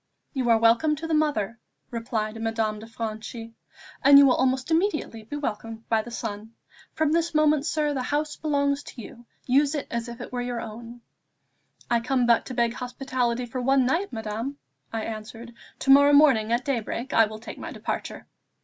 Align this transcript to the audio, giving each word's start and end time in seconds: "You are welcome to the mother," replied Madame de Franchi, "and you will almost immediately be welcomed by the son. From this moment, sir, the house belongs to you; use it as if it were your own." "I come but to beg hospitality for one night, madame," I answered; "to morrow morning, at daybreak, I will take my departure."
"You 0.33 0.49
are 0.49 0.57
welcome 0.57 0.95
to 0.95 1.05
the 1.05 1.13
mother," 1.13 1.59
replied 1.91 2.41
Madame 2.41 2.79
de 2.79 2.87
Franchi, 2.87 3.53
"and 4.03 4.17
you 4.17 4.25
will 4.25 4.33
almost 4.33 4.71
immediately 4.71 5.21
be 5.25 5.35
welcomed 5.35 5.87
by 5.89 6.01
the 6.01 6.09
son. 6.09 6.55
From 6.95 7.11
this 7.11 7.35
moment, 7.35 7.67
sir, 7.67 7.93
the 7.93 8.01
house 8.01 8.35
belongs 8.35 8.81
to 8.81 8.99
you; 9.03 9.27
use 9.45 9.75
it 9.75 9.85
as 9.91 10.09
if 10.09 10.19
it 10.19 10.33
were 10.33 10.41
your 10.41 10.59
own." 10.59 11.01
"I 11.87 11.99
come 11.99 12.25
but 12.25 12.47
to 12.47 12.55
beg 12.55 12.73
hospitality 12.73 13.45
for 13.45 13.61
one 13.61 13.85
night, 13.85 14.11
madame," 14.11 14.57
I 14.91 15.03
answered; 15.03 15.53
"to 15.77 15.91
morrow 15.91 16.13
morning, 16.13 16.51
at 16.51 16.65
daybreak, 16.65 17.13
I 17.13 17.25
will 17.25 17.37
take 17.37 17.59
my 17.59 17.71
departure." 17.71 18.25